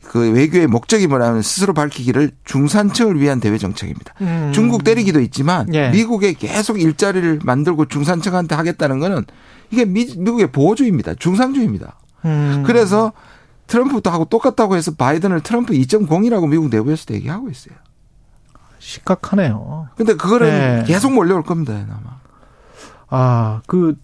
그 0.01 0.31
외교의 0.31 0.67
목적이 0.67 1.07
뭐냐면 1.07 1.41
스스로 1.41 1.73
밝히기를 1.73 2.31
중산층을 2.45 3.19
위한 3.19 3.39
대외 3.39 3.57
정책입니다. 3.57 4.13
음. 4.21 4.51
중국 4.53 4.83
때리기도 4.83 5.19
있지만 5.21 5.73
예. 5.73 5.89
미국에 5.91 6.33
계속 6.33 6.81
일자리를 6.81 7.39
만들고 7.43 7.85
중산층한테 7.85 8.55
하겠다는 8.55 9.00
거는 9.00 9.25
이게 9.69 9.85
미, 9.85 10.05
미국의 10.05 10.51
보호주의입니다. 10.51 11.15
중상주의입니다. 11.15 11.97
음. 12.25 12.63
그래서 12.65 13.13
트럼프도 13.67 14.09
하고 14.09 14.25
똑같다고 14.25 14.75
해서 14.75 14.91
바이든을 14.93 15.41
트럼프 15.41 15.73
2.0이라고 15.73 16.50
미국 16.50 16.69
내부에서도 16.69 17.13
얘기하고 17.13 17.50
있어요. 17.50 17.75
심각하네요. 18.79 19.88
근데 19.95 20.15
그거는 20.15 20.79
네. 20.79 20.83
계속 20.85 21.13
몰려올 21.13 21.43
겁니다. 21.43 21.73
아마. 21.73 22.19
아, 23.09 23.62
그 23.67 23.95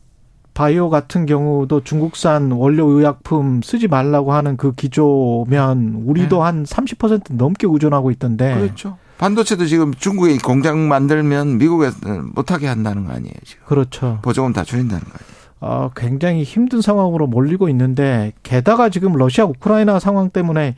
바이오 0.60 0.90
같은 0.90 1.26
경우도 1.26 1.86
중국산 1.86 2.52
원료 2.52 2.86
의약품 2.88 3.62
쓰지 3.64 3.88
말라고 3.88 4.34
하는 4.34 4.58
그 4.58 4.74
기조면 4.74 6.04
우리도 6.06 6.44
네. 6.44 6.52
한30% 6.64 7.36
넘게 7.36 7.66
의존하고 7.66 8.12
있던데. 8.12 8.56
그렇죠. 8.56 8.98
반도체도 9.20 9.68
지금 9.68 9.94
중국에 9.94 10.38
공장 10.44 10.90
만들면 10.90 11.60
미국에서는 11.60 12.34
못하게 12.36 12.68
한다는 12.68 13.06
거 13.06 13.14
아니에요. 13.14 13.34
지금. 13.46 13.66
그렇죠. 13.68 14.20
보조금 14.22 14.52
다 14.52 14.66
줄인다는 14.66 15.02
거 15.06 15.12
아니에요. 15.12 15.40
아, 15.62 15.90
굉장히 15.96 16.44
힘든 16.44 16.82
상황으로 16.82 17.26
몰리고 17.28 17.70
있는데 17.70 18.34
게다가 18.44 18.90
지금 18.90 19.14
러시아 19.14 19.46
우크라이나 19.46 20.00
상황 20.00 20.30
때문에 20.30 20.76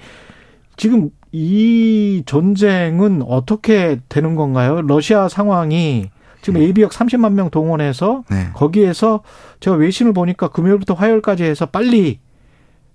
지금 0.78 1.10
이 1.32 2.22
전쟁은 2.28 3.24
어떻게 3.24 4.00
되는 4.10 4.36
건가요? 4.36 4.84
러시아 4.84 5.28
상황이 5.28 6.12
지금 6.42 6.62
예비역 6.62 6.92
30만 6.92 7.34
명 7.34 7.50
동원해서 7.50 8.24
네. 8.30 8.50
거기에서 8.54 9.22
제가 9.60 9.78
외신을 9.78 10.14
보니까 10.14 10.50
금요일부터 10.50 10.94
화요일까지 10.96 11.44
해서 11.44 11.66
빨리 11.68 12.20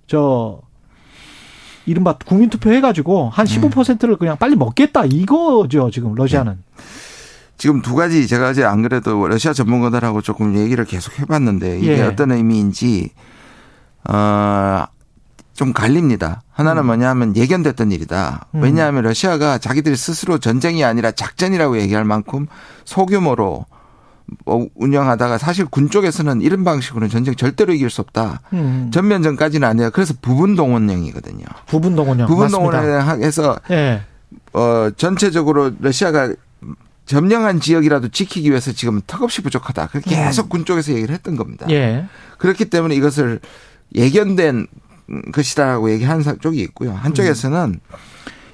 저 0.05 0.61
이른바 1.85 2.17
국민투표 2.17 2.71
해가지고 2.71 3.29
한 3.29 3.45
15%를 3.45 4.17
그냥 4.17 4.37
빨리 4.37 4.55
먹겠다 4.55 5.05
이거죠 5.05 5.89
지금 5.91 6.13
러시아는 6.15 6.61
지금 7.57 7.81
두 7.81 7.95
가지 7.95 8.27
제가 8.27 8.51
이제 8.51 8.63
안 8.63 8.81
그래도 8.83 9.27
러시아 9.27 9.53
전문가들하고 9.53 10.21
조금 10.21 10.55
얘기를 10.57 10.83
계속 10.85 11.19
해봤는데 11.19 11.79
이게 11.79 11.99
예. 11.99 12.01
어떤 12.03 12.31
의미인지 12.31 13.11
어 14.07 14.85
좀 15.57 15.73
갈립니다. 15.73 16.43
하나는 16.51 16.85
뭐냐 16.85 17.09
하면 17.09 17.35
예견됐던 17.35 17.91
일이다. 17.91 18.45
음. 18.53 18.61
왜냐하면 18.61 19.03
러시아가 19.03 19.57
자기들이 19.57 19.95
스스로 19.95 20.37
전쟁이 20.37 20.83
아니라 20.83 21.09
작전이라고 21.09 21.79
얘기할 21.79 22.05
만큼 22.05 22.45
소규모로 22.85 23.65
뭐 24.45 24.67
운영하다가 24.75 25.39
사실 25.39 25.65
군 25.65 25.89
쪽에서는 25.89 26.41
이런 26.41 26.63
방식으로는 26.63 27.09
전쟁 27.09 27.33
절대로 27.33 27.73
이길 27.73 27.89
수 27.89 28.01
없다. 28.01 28.41
음. 28.53 28.91
전면전까지는 28.93 29.67
아니에요. 29.67 29.89
그래서 29.89 30.13
부분 30.21 30.55
동원령이거든요. 30.55 31.45
부분 31.65 31.95
동원령 31.95 32.27
부분 32.27 32.43
맞습니다. 32.43 32.81
동원령에서 32.81 33.59
예. 33.71 34.03
어 34.53 34.91
전체적으로 34.95 35.71
러시아가 35.79 36.31
점령한 37.07 37.61
지역이라도 37.61 38.09
지키기 38.09 38.51
위해서 38.51 38.73
지금 38.73 39.01
턱없이 39.07 39.41
부족하다. 39.41 39.87
그렇게 39.87 40.15
계속 40.15 40.49
군 40.49 40.65
쪽에서 40.65 40.91
얘기를 40.93 41.15
했던 41.15 41.35
겁니다. 41.35 41.65
음. 41.65 41.71
예. 41.71 42.05
그렇기 42.37 42.65
때문에 42.65 42.93
이것을 42.93 43.39
예견된 43.95 44.67
것이다라고 45.31 45.89
사- 46.23 46.35
쪽이 46.35 46.59
있고요. 46.61 46.91
한쪽에서는 46.93 47.79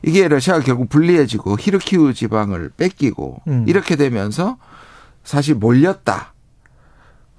이게 0.03 0.27
러시아가 0.27 0.61
결국 0.61 0.89
불리해지고 0.89 1.57
히르키우 1.59 2.13
지방을 2.13 2.71
뺏기고 2.77 3.41
음. 3.47 3.65
이렇게 3.67 3.95
되면서 3.95 4.57
사실 5.23 5.55
몰렸다. 5.55 6.33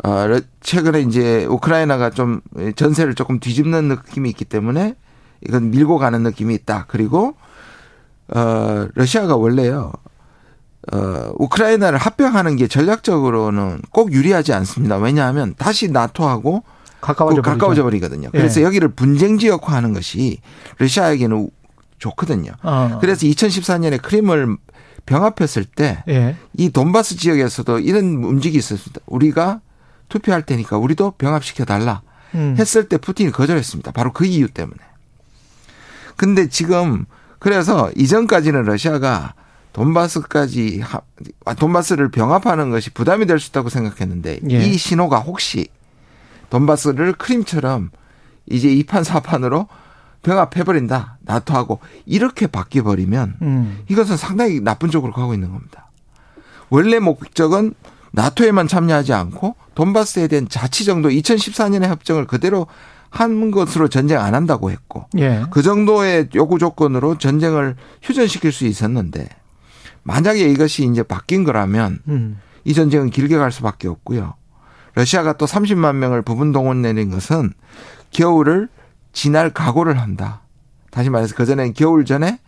어, 0.02 0.26
러- 0.26 0.40
최근에 0.60 1.00
이제 1.02 1.44
우크라이나가 1.44 2.10
좀 2.10 2.40
전세를 2.76 3.14
조금 3.14 3.38
뒤집는 3.38 3.88
느낌이 3.88 4.28
있기 4.30 4.44
때문에 4.44 4.96
이건 5.46 5.70
밀고 5.70 5.98
가는 5.98 6.22
느낌이 6.22 6.54
있다. 6.54 6.86
그리고 6.88 7.34
어, 8.34 8.88
러시아가 8.94 9.36
원래요. 9.36 9.92
어, 10.92 11.32
우크라이나를 11.38 11.98
합병하는 11.98 12.56
게 12.56 12.66
전략적으로는 12.66 13.80
꼭 13.90 14.12
유리하지 14.12 14.52
않습니다. 14.54 14.96
왜냐하면 14.96 15.54
다시 15.56 15.90
나토하고 15.90 16.62
가까워져 17.04 17.42
그 17.42 17.50
가까워져 17.50 17.82
버리거든요. 17.82 18.30
그래서 18.30 18.60
예. 18.60 18.64
여기를 18.64 18.88
분쟁 18.88 19.38
지역화하는 19.38 19.92
것이 19.92 20.38
러시아에게는 20.78 21.36
우- 21.36 21.50
좋거든요. 21.98 22.52
어. 22.62 22.98
그래서 23.00 23.26
2014년에 23.26 24.00
크림을 24.02 24.56
병합했을 25.06 25.64
때 25.64 26.02
예. 26.08 26.36
이 26.56 26.70
돈바스 26.70 27.16
지역에서도 27.16 27.78
이런 27.80 28.24
움직이 28.24 28.56
있었습니다. 28.58 29.00
우리가 29.06 29.60
투표할 30.08 30.42
테니까 30.42 30.78
우리도 30.78 31.12
병합시켜 31.18 31.64
달라 31.64 32.02
음. 32.34 32.56
했을 32.58 32.88
때 32.88 32.96
푸틴이 32.96 33.30
거절했습니다. 33.32 33.92
바로 33.92 34.12
그 34.12 34.24
이유 34.26 34.48
때문에. 34.48 34.78
근데 36.16 36.48
지금 36.48 37.04
그래서 37.38 37.90
이전까지는 37.96 38.62
러시아가 38.64 39.34
돈바스까지 39.72 40.80
하- 40.80 41.00
아, 41.44 41.54
돈바스를 41.54 42.10
병합하는 42.10 42.70
것이 42.70 42.90
부담이 42.90 43.26
될 43.26 43.38
수 43.40 43.50
있다고 43.50 43.68
생각했는데 43.68 44.40
예. 44.50 44.64
이 44.66 44.76
신호가 44.78 45.18
혹시 45.18 45.68
돈바스를 46.54 47.14
크림처럼 47.14 47.90
이제 48.46 48.68
이판 48.68 49.02
사판으로 49.02 49.66
병합해버린다. 50.22 51.18
나토하고 51.22 51.80
이렇게 52.06 52.46
바뀌어버리면 52.46 53.36
음. 53.42 53.78
이것은 53.88 54.16
상당히 54.16 54.60
나쁜 54.60 54.88
쪽으로 54.90 55.12
가고 55.12 55.34
있는 55.34 55.50
겁니다. 55.50 55.90
원래 56.70 57.00
목적은 57.00 57.74
나토에만 58.12 58.68
참여하지 58.68 59.12
않고 59.12 59.56
돈바스에 59.74 60.28
대한 60.28 60.48
자치 60.48 60.84
정도 60.84 61.08
2014년의 61.08 61.88
협정을 61.88 62.26
그대로 62.26 62.68
한 63.10 63.50
것으로 63.50 63.88
전쟁 63.88 64.20
안 64.20 64.34
한다고 64.34 64.70
했고 64.70 65.06
예. 65.18 65.42
그 65.50 65.62
정도의 65.62 66.28
요구 66.36 66.58
조건으로 66.58 67.18
전쟁을 67.18 67.74
휴전시킬 68.02 68.52
수 68.52 68.64
있었는데 68.66 69.28
만약에 70.04 70.48
이것이 70.48 70.88
이제 70.88 71.02
바뀐 71.02 71.42
거라면 71.42 71.98
음. 72.08 72.40
이 72.64 72.74
전쟁은 72.74 73.10
길게 73.10 73.36
갈 73.36 73.50
수밖에 73.50 73.88
없고요. 73.88 74.34
러시아가 74.94 75.32
또 75.34 75.46
30만 75.46 75.96
명을 75.96 76.22
부분 76.22 76.52
동원내는 76.52 77.10
것은 77.10 77.52
겨울을 78.10 78.68
지날 79.12 79.50
각오를 79.50 79.98
한다. 80.00 80.42
다시 80.90 81.10
말해서 81.10 81.34
그전엔 81.34 81.72
겨울 81.74 82.04
전에 82.04 82.38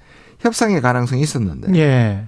협상의 0.40 0.80
가능성이 0.80 1.22
있었는데 1.22 1.74
예. 1.76 2.26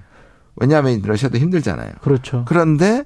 왜냐하면 0.55 1.01
러시아도 1.03 1.37
힘들잖아요. 1.37 1.93
그렇죠. 2.01 2.43
그런데 2.47 3.05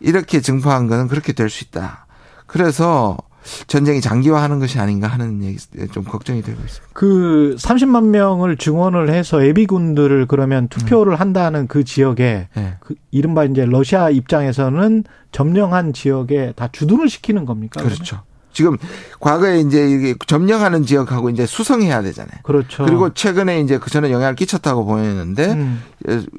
이렇게 0.00 0.40
증파한 0.40 0.86
것은 0.86 1.08
그렇게 1.08 1.32
될 1.32 1.48
수 1.48 1.64
있다. 1.64 2.06
그래서 2.46 3.16
전쟁이 3.66 4.00
장기화하는 4.00 4.58
것이 4.58 4.78
아닌가 4.78 5.08
하는 5.08 5.42
얘기 5.42 5.58
좀 5.92 6.04
걱정이 6.04 6.42
되고 6.42 6.60
있습니다. 6.60 6.88
그 6.92 7.56
30만 7.58 8.06
명을 8.08 8.56
증원을 8.56 9.10
해서 9.10 9.46
예비군들을 9.46 10.26
그러면 10.26 10.68
투표를 10.68 11.18
한다는 11.18 11.66
그 11.66 11.84
지역에 11.84 12.48
네. 12.54 12.74
그 12.80 12.94
이른바 13.10 13.44
이제 13.44 13.64
러시아 13.64 14.10
입장에서는 14.10 15.04
점령한 15.32 15.92
지역에 15.92 16.52
다 16.56 16.68
주둔을 16.70 17.08
시키는 17.08 17.44
겁니까? 17.44 17.82
그렇죠. 17.82 18.22
지금 18.52 18.76
과거에 19.20 19.60
이제 19.60 19.88
이게 19.88 20.14
점령하는 20.26 20.84
지역하고 20.84 21.30
이제 21.30 21.46
수성해야 21.46 22.02
되잖아요. 22.02 22.40
그렇죠. 22.42 22.84
그리고 22.84 23.12
최근에 23.12 23.60
이제 23.60 23.78
그 23.78 23.90
저는 23.90 24.10
영향을 24.10 24.34
끼쳤다고 24.34 24.84
보였는데 24.84 25.52
음. 25.52 25.82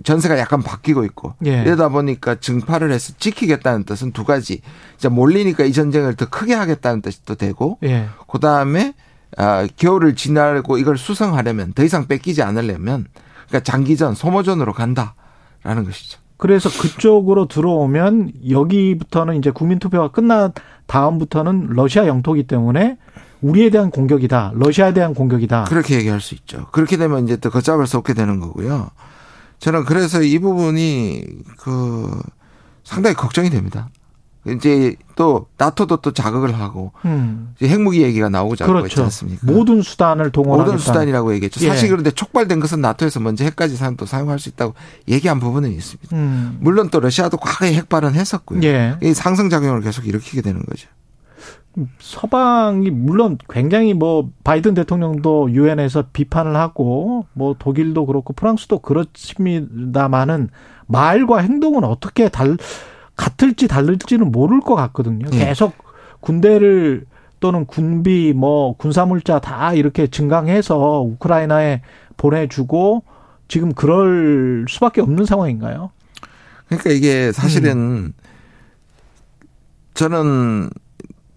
전세가 0.03 0.37
약간 0.37 0.61
바뀌고 0.61 1.05
있고 1.05 1.35
예. 1.45 1.61
이러다 1.61 1.89
보니까 1.89 2.35
증파를 2.35 2.91
해서 2.91 3.13
지키겠다는 3.17 3.83
뜻은 3.85 4.11
두 4.11 4.23
가지. 4.23 4.61
이제 4.97 5.07
몰리니까 5.07 5.63
이 5.63 5.73
전쟁을 5.73 6.15
더 6.15 6.27
크게 6.29 6.53
하겠다는 6.53 7.01
뜻도 7.01 7.35
되고 7.35 7.77
예. 7.83 8.07
그 8.27 8.39
다음에 8.39 8.93
아, 9.37 9.67
겨울을 9.77 10.15
지나고 10.15 10.77
이걸 10.77 10.97
수성하려면 10.97 11.73
더 11.73 11.83
이상 11.83 12.07
뺏기지 12.07 12.43
않으려면 12.43 13.07
그러니까 13.47 13.59
장기전 13.71 14.15
소모전으로 14.15 14.73
간다라는 14.73 15.85
것이죠. 15.85 16.20
그래서 16.41 16.69
그쪽으로 16.69 17.47
들어오면 17.47 18.31
여기부터는 18.49 19.35
이제 19.35 19.51
국민투표가 19.51 20.07
끝난 20.07 20.51
다음부터는 20.87 21.67
러시아 21.73 22.07
영토기 22.07 22.47
때문에 22.47 22.97
우리에 23.41 23.69
대한 23.69 23.91
공격이다. 23.91 24.53
러시아에 24.55 24.91
대한 24.91 25.13
공격이다. 25.13 25.65
그렇게 25.65 25.97
얘기할 25.97 26.19
수 26.19 26.33
있죠. 26.33 26.65
그렇게 26.71 26.97
되면 26.97 27.25
이제 27.25 27.37
또 27.37 27.51
걷잡을 27.51 27.85
수 27.85 27.97
없게 27.97 28.15
되는 28.15 28.39
거고요. 28.39 28.89
저는 29.59 29.85
그래서 29.85 30.23
이 30.23 30.39
부분이 30.39 31.23
그 31.59 32.19
상당히 32.83 33.15
걱정이 33.15 33.51
됩니다. 33.51 33.89
이제 34.47 34.95
또 35.15 35.45
나토도 35.57 35.97
또 35.97 36.11
자극을 36.11 36.57
하고 36.59 36.91
음. 37.05 37.53
핵무기 37.61 38.01
얘기가 38.01 38.29
나오고 38.29 38.55
자고 38.55 38.71
있지 38.79 38.95
그렇죠. 38.95 39.03
않습니까? 39.03 39.41
모든 39.43 39.83
수단을 39.83 40.31
동원하겠다. 40.31 40.65
모든 40.65 40.83
수단이라고 40.83 41.33
얘기했죠. 41.35 41.63
예. 41.63 41.69
사실 41.69 41.89
그런데 41.89 42.09
촉발된 42.09 42.59
것은 42.59 42.81
나토에서 42.81 43.19
먼저 43.19 43.43
핵까지 43.43 43.75
사용 43.75 43.97
또 43.97 44.07
사용할 44.07 44.39
수 44.39 44.49
있다고 44.49 44.73
얘기한 45.07 45.39
부분은 45.39 45.71
있습니다. 45.71 46.15
음. 46.15 46.57
물론 46.59 46.89
또 46.89 46.99
러시아도 46.99 47.37
과거에 47.37 47.73
핵 47.73 47.87
발언 47.87 48.15
했었고요. 48.15 48.61
예. 48.63 48.95
이 49.03 49.13
상승작용을 49.13 49.81
계속 49.81 50.07
일으키게 50.07 50.41
되는 50.41 50.63
거죠. 50.65 50.87
서방이 51.99 52.89
물론 52.89 53.37
굉장히 53.49 53.93
뭐 53.93 54.29
바이든 54.43 54.73
대통령도 54.73 55.51
유엔에서 55.51 56.05
비판을 56.11 56.55
하고 56.55 57.25
뭐 57.33 57.55
독일도 57.57 58.05
그렇고 58.05 58.33
프랑스도 58.33 58.79
그렇습니다만은 58.79 60.49
말과 60.87 61.37
행동은 61.37 61.83
어떻게 61.85 62.27
달 62.27 62.57
같을지 63.21 63.67
다를지는 63.67 64.31
모를 64.31 64.61
것 64.61 64.73
같거든요. 64.75 65.27
예. 65.33 65.45
계속 65.45 65.73
군대를 66.21 67.05
또는 67.39 67.65
군비 67.65 68.33
뭐 68.35 68.75
군사물자 68.77 69.39
다 69.39 69.73
이렇게 69.73 70.07
증강해서 70.07 71.01
우크라이나에 71.01 71.81
보내주고 72.17 73.03
지금 73.47 73.73
그럴 73.73 74.65
수밖에 74.67 75.01
없는 75.01 75.25
상황인가요? 75.25 75.91
그러니까 76.65 76.89
이게 76.89 77.31
사실은 77.31 77.77
음. 77.77 78.13
저는 79.93 80.71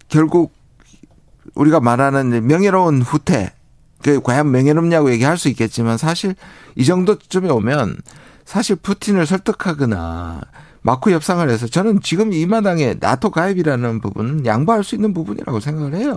결국 0.07 0.53
우리가 1.53 1.79
말하는 1.81 2.47
명예로운 2.47 3.03
후퇴, 3.03 3.53
그 4.01 4.21
과연 4.21 4.49
명예롭냐고 4.49 5.11
얘기할 5.11 5.37
수 5.37 5.49
있겠지만 5.49 5.97
사실 5.97 6.35
이 6.75 6.83
정도쯤에 6.83 7.49
오면 7.49 7.97
사실 8.43 8.75
푸틴을 8.75 9.27
설득하거나 9.27 10.41
마크 10.85 11.09
협상을 11.11 11.49
해서 11.49 11.65
저는 11.67 11.99
지금 12.03 12.31
이 12.31 12.45
마당에 12.45 12.93
나토 12.99 13.31
가입이라는 13.31 14.01
부분은 14.01 14.45
양보할 14.45 14.83
수 14.83 14.93
있는 14.93 15.15
부분이라고 15.15 15.59
생각을 15.59 15.95
해요. 15.95 16.15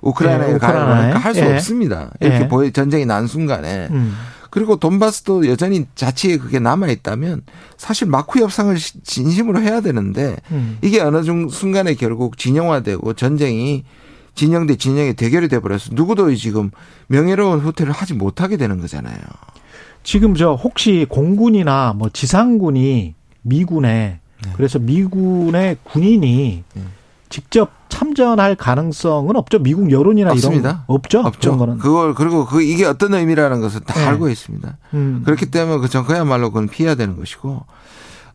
우크라이나에 0.00 0.48
예, 0.48 0.54
우크라이나에. 0.54 0.86
가입을 1.10 1.16
할수 1.18 1.40
예. 1.40 1.52
없습니다. 1.54 2.10
이렇게 2.20 2.40
예. 2.44 2.48
보여 2.48 2.70
전쟁이 2.70 3.04
난 3.04 3.26
순간에 3.26 3.88
음. 3.90 4.14
그리고 4.48 4.76
돈바스도 4.76 5.46
여전히 5.46 5.84
자치에 5.94 6.38
그게 6.38 6.58
남아 6.58 6.88
있다면 6.88 7.42
사실 7.76 8.08
마크 8.08 8.40
협상을 8.40 8.74
시- 8.78 9.02
진심으로 9.02 9.60
해야 9.60 9.82
되는데 9.82 10.36
음. 10.52 10.78
이게 10.80 11.00
어느 11.02 11.22
중 11.22 11.50
순간에 11.50 11.94
결국 11.94 12.38
진영화되고 12.38 13.12
전쟁이 13.12 13.84
진영 14.34 14.66
대 14.66 14.76
진영의 14.76 15.14
대결이 15.14 15.48
돼 15.48 15.60
버려서 15.60 15.90
누구도 15.92 16.34
지금 16.34 16.70
명예로운 17.08 17.60
후퇴를 17.60 17.92
하지 17.92 18.14
못하게 18.14 18.56
되는 18.56 18.80
거잖아요. 18.80 19.18
지금 20.02 20.34
저 20.34 20.54
혹시 20.54 21.04
공군이나 21.10 21.92
뭐 21.94 22.08
지상군이 22.10 23.14
미군에 23.42 24.20
네. 24.44 24.50
그래서 24.56 24.78
미군의 24.78 25.78
군인이 25.84 26.64
네. 26.74 26.82
직접 27.28 27.70
참전할 27.88 28.56
가능성은 28.56 29.36
없죠. 29.36 29.58
미국 29.58 29.90
여론이나 29.90 30.32
이런 30.32 30.36
없습니다. 30.36 30.84
거 30.86 30.94
없죠. 30.94 31.20
없죠. 31.20 31.56
거는. 31.56 31.78
그걸 31.78 32.14
그리고 32.14 32.46
그 32.46 32.62
이게 32.62 32.84
어떤 32.84 33.14
의미라는 33.14 33.60
것을 33.60 33.80
다 33.80 33.94
네. 33.94 34.06
알고 34.06 34.28
있습니다. 34.28 34.76
음. 34.94 35.22
그렇기 35.24 35.46
때문에 35.50 35.78
그전 35.78 36.04
그야말로 36.04 36.50
그건 36.50 36.68
피해야 36.68 36.94
되는 36.94 37.16
것이고 37.16 37.64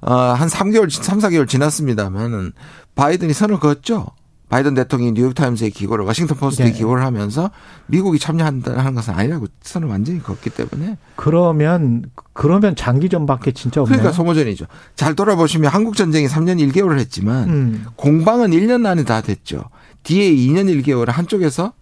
어한 0.02 0.48
3개월 0.48 0.90
3, 0.90 1.20
4개월 1.20 1.48
지났습니다만은 1.48 2.54
바이든이 2.96 3.34
선을 3.34 3.60
그었죠. 3.60 4.08
바이든 4.50 4.76
대통령이 4.76 5.12
뉴욕타임스의 5.12 5.72
기고를 5.72 6.06
워싱턴 6.06 6.38
포스트에 6.38 6.68
네. 6.68 6.72
기고를 6.72 7.04
하면서 7.04 7.52
미국이 7.88 8.18
참여한다는 8.18 8.96
것은 8.96 9.14
아니라고 9.14 9.48
선을 9.62 9.90
완전히 9.90 10.24
그었기 10.24 10.52
때문에 10.52 10.98
그러면 11.18 12.06
그러면 12.32 12.76
장기 12.76 13.10
전밖에 13.10 13.52
진짜 13.52 13.82
없네요. 13.82 13.98
그러니까 13.98 14.16
소모전이죠. 14.16 14.66
잘 14.96 15.16
돌아보시면 15.16 15.70
한국 15.70 15.98
전쟁이 15.98 16.28
3년 16.28 16.66
1개월을 16.72 16.98
했지만 17.00 17.50
음. 17.50 17.86
공방은 17.98 18.52
1년 18.52 18.86
안에 18.86 19.04
다 19.04 19.22
됐죠. 19.22 19.66
뒤에 20.04 20.32
2년 20.32 20.74
1개월 20.82 21.08
한쪽에서 21.08 21.74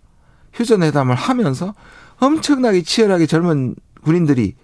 휴전회담을 0.54 1.13
하면서 1.13 1.75
엄청나게 2.19 2.82
치열하게 2.82 3.28
젊은 3.28 3.75
군인들이 4.04 4.56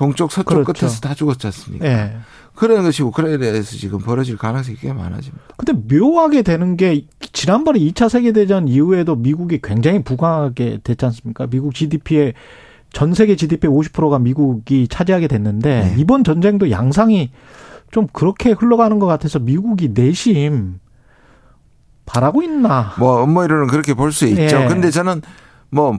동쪽 0.00 0.32
서쪽 0.32 0.64
그렇죠. 0.64 0.72
끝에서 0.72 0.98
다 1.00 1.14
죽었지 1.14 1.46
않습니까? 1.48 1.86
예. 1.86 2.16
그런 2.54 2.82
것이 2.82 3.02
우크라이나에서 3.02 3.76
지금 3.76 3.98
벌어질 3.98 4.38
가능성이 4.38 4.78
꽤 4.80 4.94
많아집니다. 4.94 5.44
근데 5.58 5.74
묘하게 5.94 6.40
되는 6.40 6.78
게 6.78 7.04
지난번에 7.32 7.78
2차 7.78 8.08
세계 8.08 8.32
대전 8.32 8.66
이후에도 8.66 9.14
미국이 9.14 9.60
굉장히 9.62 10.02
부강하게 10.02 10.80
됐지 10.82 11.04
않습니까? 11.04 11.46
미국 11.48 11.74
GDP의 11.74 12.32
전 12.94 13.12
세계 13.12 13.36
GDP의 13.36 13.70
50%가 13.70 14.18
미국이 14.18 14.88
차지하게 14.88 15.28
됐는데 15.28 15.80
네. 15.82 15.94
이번 15.98 16.24
전쟁도 16.24 16.70
양상이 16.70 17.30
좀 17.90 18.06
그렇게 18.10 18.52
흘러가는 18.52 18.98
것 18.98 19.06
같아서 19.06 19.38
미국이 19.38 19.90
내심 19.92 20.80
바라고 22.06 22.42
있나? 22.42 22.94
뭐 22.98 23.22
음모이론은 23.22 23.66
그렇게 23.66 23.92
볼 23.92 24.12
수 24.12 24.26
있죠. 24.28 24.62
예. 24.62 24.66
근데 24.66 24.90
저는 24.90 25.20
뭐 25.68 25.98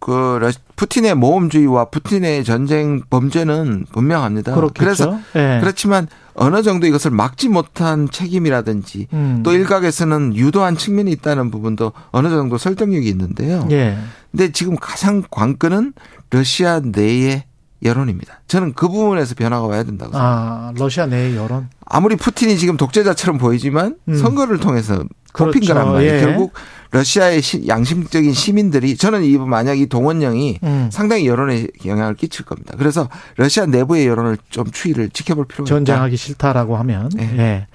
그 0.00 0.38
푸틴의 0.76 1.14
모험주의와 1.16 1.86
푸틴의 1.86 2.44
전쟁 2.44 3.02
범죄는 3.10 3.86
분명합니다. 3.92 4.54
그렇겠죠. 4.54 4.78
그래서 4.78 5.18
예. 5.34 5.58
그렇지만 5.60 6.06
어느 6.34 6.62
정도 6.62 6.86
이것을 6.86 7.10
막지 7.10 7.48
못한 7.48 8.08
책임이라든지 8.08 9.08
음. 9.12 9.42
또 9.44 9.52
일각에서는 9.52 10.36
유도한 10.36 10.76
측면이 10.76 11.10
있다는 11.10 11.50
부분도 11.50 11.92
어느 12.10 12.28
정도 12.28 12.58
설득력이 12.58 13.08
있는데요. 13.08 13.66
예. 13.72 13.98
근데 14.30 14.52
지금 14.52 14.76
가장 14.76 15.24
관건은 15.30 15.94
러시아 16.30 16.80
내의 16.80 17.44
여론입니다. 17.82 18.40
저는 18.46 18.74
그 18.74 18.88
부분에서 18.88 19.34
변화가 19.34 19.66
와야 19.66 19.82
된다고 19.82 20.12
생각합니다. 20.12 20.68
아, 20.68 20.72
러시아 20.76 21.06
내 21.06 21.36
여론. 21.36 21.68
아무리 21.84 22.16
푸틴이 22.16 22.56
지금 22.56 22.76
독재자처럼 22.76 23.38
보이지만 23.38 23.96
음. 24.08 24.16
선거를 24.16 24.58
통해서 24.58 25.04
뽑힌 25.32 25.60
그렇죠. 25.60 25.74
거란 25.74 25.92
말이에요. 25.92 26.14
예. 26.14 26.20
결국 26.20 26.52
러시아의 26.90 27.42
시- 27.42 27.68
양심적인 27.68 28.32
시민들이 28.32 28.96
저는 28.96 29.22
이 29.24 29.36
만약 29.36 29.78
이 29.78 29.86
동원령이 29.86 30.60
음. 30.62 30.88
상당히 30.92 31.26
여론에 31.26 31.66
영향을 31.84 32.14
끼칠 32.14 32.44
겁니다. 32.44 32.74
그래서 32.78 33.08
러시아 33.36 33.66
내부의 33.66 34.06
여론을 34.06 34.38
좀 34.50 34.70
추이를 34.70 35.10
지켜볼 35.10 35.46
필요가 35.46 35.64
있다. 35.68 35.74
전쟁하기 35.74 36.16
싫다라고 36.16 36.76
하면 36.78 37.10
네. 37.14 37.30
예. 37.38 37.66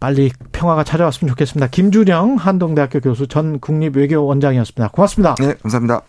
빨리 0.00 0.30
평화가 0.52 0.84
찾아왔으면 0.84 1.30
좋겠습니다. 1.30 1.66
김준영 1.66 2.36
한동대학교 2.36 3.00
교수 3.00 3.26
전 3.26 3.58
국립외교원장이었습니다. 3.58 4.88
고맙습니다. 4.92 5.34
네, 5.40 5.54
감사합니다. 5.60 6.02